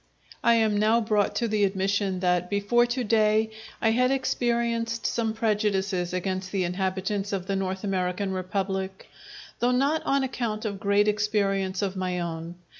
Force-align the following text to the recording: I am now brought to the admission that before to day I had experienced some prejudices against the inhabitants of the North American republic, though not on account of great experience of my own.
I 0.43 0.55
am 0.55 0.77
now 0.77 0.99
brought 0.99 1.35
to 1.35 1.47
the 1.47 1.63
admission 1.63 2.21
that 2.21 2.49
before 2.49 2.87
to 2.87 3.03
day 3.03 3.51
I 3.79 3.91
had 3.91 4.09
experienced 4.09 5.05
some 5.05 5.35
prejudices 5.35 6.11
against 6.11 6.51
the 6.51 6.63
inhabitants 6.63 7.31
of 7.31 7.45
the 7.45 7.55
North 7.55 7.83
American 7.83 8.31
republic, 8.33 9.07
though 9.59 9.69
not 9.69 10.01
on 10.03 10.23
account 10.23 10.65
of 10.65 10.79
great 10.79 11.07
experience 11.07 11.83
of 11.83 11.95
my 11.95 12.19
own. 12.19 12.55